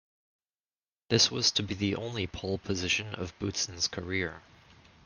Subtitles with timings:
[1.09, 4.41] This was to be the only pole position of Boutsen's career.